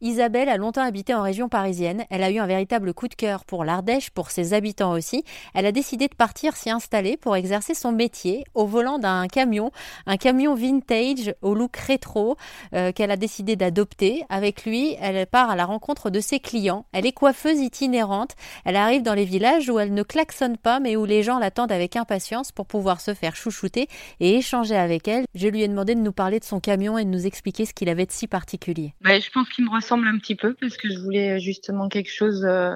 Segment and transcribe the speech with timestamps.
[0.00, 2.04] Isabelle a longtemps habité en région parisienne.
[2.10, 5.24] Elle a eu un véritable coup de cœur pour l'Ardèche, pour ses habitants aussi.
[5.54, 9.72] Elle a décidé de partir s'y installer pour exercer son métier au volant d'un camion,
[10.06, 12.36] un camion vintage au look rétro
[12.74, 14.24] euh, qu'elle a décidé d'adopter.
[14.28, 16.86] Avec lui, elle part à la rencontre de ses clients.
[16.92, 18.36] Elle est coiffeuse itinérante.
[18.64, 21.72] Elle arrive dans les villages où elle ne klaxonne pas mais où les gens l'attendent
[21.72, 23.88] avec impatience pour pouvoir se faire chouchouter
[24.20, 25.24] et échanger avec elle.
[25.34, 27.74] Je lui ai demandé de nous parler de son camion et de nous expliquer ce
[27.74, 28.94] qu'il avait de si particulier.
[29.00, 32.44] Bah, je pense qu'il me un petit peu parce que je voulais justement quelque chose
[32.44, 32.74] euh,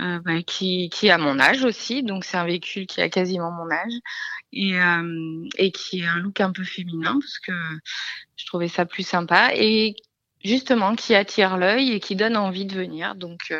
[0.00, 2.02] euh, bah, qui, qui a mon âge aussi.
[2.02, 3.92] Donc c'est un véhicule qui a quasiment mon âge
[4.52, 7.52] et, euh, et qui a un look un peu féminin parce que
[8.36, 9.96] je trouvais ça plus sympa et
[10.44, 13.14] justement qui attire l'œil et qui donne envie de venir.
[13.14, 13.52] Donc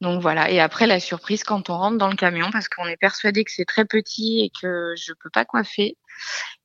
[0.00, 0.50] donc voilà.
[0.50, 3.50] Et après la surprise quand on rentre dans le camion parce qu'on est persuadé que
[3.50, 5.96] c'est très petit et que je peux pas coiffer.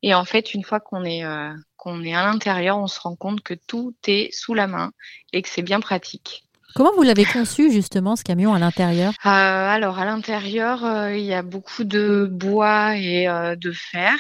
[0.02, 3.16] Et en fait, une fois qu'on est euh, qu'on est à l'intérieur, on se rend
[3.16, 4.92] compte que tout est sous la main
[5.32, 6.46] et que c'est bien pratique.
[6.76, 9.14] Comment vous l'avez conçu justement ce camion à l'intérieur?
[9.26, 14.14] Euh, Alors à l'intérieur, euh, il y a beaucoup de bois et de fer.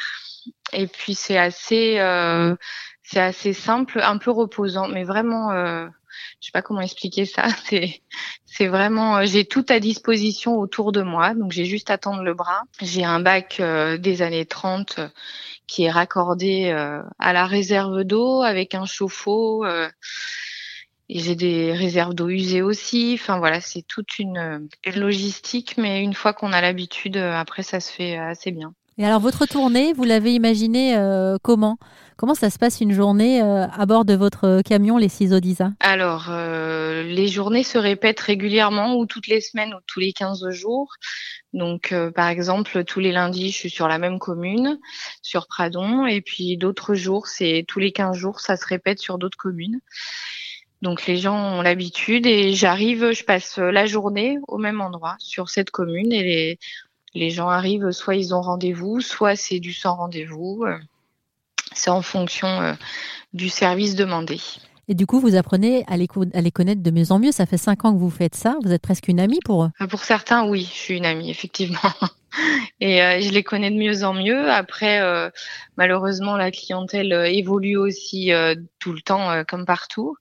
[0.72, 1.98] Et puis c'est assez
[3.04, 5.52] c'est assez simple, un peu reposant, mais vraiment
[6.40, 7.48] je sais pas comment expliquer ça.
[7.66, 8.02] C'est,
[8.46, 12.22] c'est vraiment, euh, j'ai tout à disposition autour de moi, donc j'ai juste à tendre
[12.24, 12.62] le bras.
[12.82, 15.10] J'ai un bac euh, des années 30 euh,
[15.66, 16.70] qui est raccordé
[17.20, 19.66] à la réserve d'eau avec un chauffe-eau.
[19.66, 19.90] et
[21.20, 23.18] j'ai des réserves d'eau usées aussi.
[23.20, 27.92] Enfin voilà, c'est toute une logistique, mais une fois qu'on a l'habitude, après ça se
[27.92, 28.76] fait assez bien.
[28.98, 30.96] Et alors votre tournée, vous l'avez imaginé
[31.42, 31.78] comment?
[32.16, 35.72] Comment ça se passe une journée euh, à bord de votre camion, les ciseaux d'Isa
[35.80, 40.50] Alors, euh, les journées se répètent régulièrement ou toutes les semaines ou tous les 15
[40.52, 40.94] jours.
[41.54, 44.80] Donc, euh, par exemple, tous les lundis, je suis sur la même commune,
[45.22, 49.18] sur Pradon, et puis d'autres jours, c'est tous les 15 jours, ça se répète sur
[49.18, 49.80] d'autres communes.
[50.84, 55.50] Donc les gens ont l'habitude et j'arrive, je passe la journée au même endroit sur
[55.50, 56.60] cette commune et les,
[57.16, 60.66] les gens arrivent, soit ils ont rendez-vous, soit c'est du sans rendez-vous.
[61.74, 62.74] C'est en fonction euh,
[63.34, 64.40] du service demandé.
[64.88, 67.32] Et du coup, vous apprenez à les, les, connaître de mieux en mieux.
[67.32, 68.58] Ça fait cinq ans que vous faites ça.
[68.64, 69.70] Vous êtes presque une amie pour eux.
[69.82, 71.80] Euh, pour certains, oui, je suis une amie, effectivement.
[72.80, 74.52] Et euh, je les connais de mieux en mieux.
[74.52, 75.00] Après,
[75.78, 78.32] malheureusement, la clientèle évolue aussi
[78.80, 80.16] tout le temps, comme partout.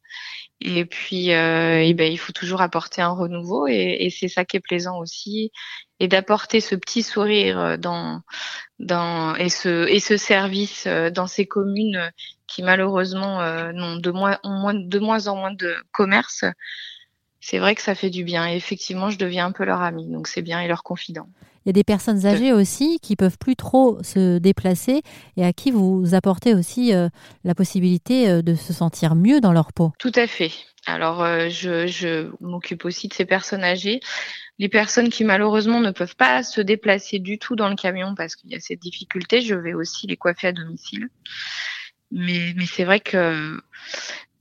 [0.60, 3.66] Et puis, et ben, il faut toujours apporter un renouveau.
[3.66, 5.50] Et, c'est ça qui est plaisant aussi
[6.02, 7.76] et d'apporter ce petit sourire euh,
[9.36, 12.10] et ce service euh, dans ces communes euh,
[12.52, 13.40] qui malheureusement
[13.72, 16.44] n'ont de moins, moins de moins en moins de commerce.
[17.40, 20.06] C'est vrai que ça fait du bien et effectivement je deviens un peu leur ami
[20.08, 21.28] donc c'est bien et leur confident.
[21.64, 25.02] Il y a des personnes âgées aussi qui peuvent plus trop se déplacer
[25.36, 26.92] et à qui vous apportez aussi
[27.44, 29.92] la possibilité de se sentir mieux dans leur peau.
[29.98, 30.50] Tout à fait.
[30.86, 34.00] Alors je, je m'occupe aussi de ces personnes âgées
[34.58, 38.36] les personnes qui malheureusement ne peuvent pas se déplacer du tout dans le camion parce
[38.36, 41.08] qu'il y a cette difficulté, je vais aussi les coiffer à domicile.
[42.12, 43.60] Mais, mais c'est vrai que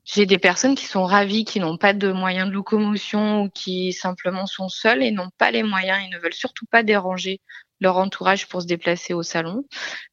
[0.03, 3.93] j'ai des personnes qui sont ravies, qui n'ont pas de moyens de locomotion ou qui
[3.93, 7.39] simplement sont seules et n'ont pas les moyens et ne veulent surtout pas déranger
[7.79, 9.63] leur entourage pour se déplacer au salon.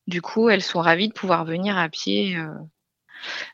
[0.06, 2.46] Du coup, elles sont ravies de pouvoir venir à pied euh,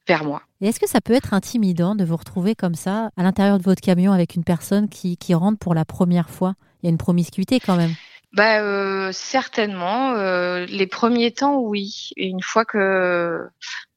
[0.07, 0.43] vers moi.
[0.61, 3.65] Et est-ce que ça peut être intimidant de vous retrouver comme ça à l'intérieur de
[3.65, 6.55] votre camion avec une personne qui, qui rentre pour la première fois?
[6.83, 7.95] Il y a une promiscuité quand même.
[8.35, 10.15] Bah euh, certainement.
[10.15, 12.11] Euh, les premiers temps, oui.
[12.17, 13.47] Et une fois que,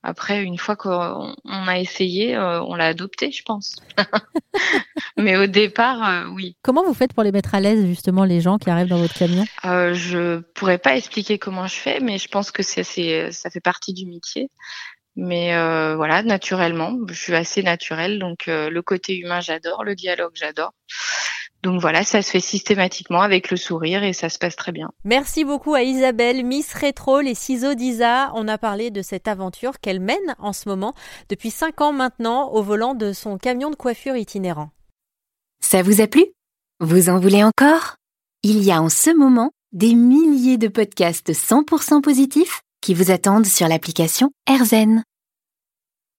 [0.08, 3.76] après, une fois qu'on a essayé, euh, on l'a adopté, je pense.
[5.18, 6.56] Mais au départ, oui.
[6.62, 9.14] Comment vous faites pour les mettre à l'aise justement les gens qui arrivent dans votre
[9.14, 9.46] camion?
[9.64, 13.94] Je pourrais pas expliquer comment je fais, mais je pense que c'est ça fait partie
[13.94, 14.50] du métier.
[15.18, 19.96] Mais euh, voilà, naturellement, je suis assez naturelle, donc euh, le côté humain j'adore, le
[19.96, 20.74] dialogue j'adore.
[21.68, 24.90] Donc voilà, ça se fait systématiquement avec le sourire et ça se passe très bien.
[25.04, 28.32] Merci beaucoup à Isabelle, Miss Rétro, les ciseaux d'Isa.
[28.36, 30.94] On a parlé de cette aventure qu'elle mène en ce moment
[31.28, 34.70] depuis cinq ans maintenant au volant de son camion de coiffure itinérant.
[35.60, 36.26] Ça vous a plu?
[36.80, 37.98] Vous en voulez encore?
[38.44, 43.46] Il y a en ce moment des milliers de podcasts 100% positifs qui vous attendent
[43.46, 45.04] sur l'application AirZen.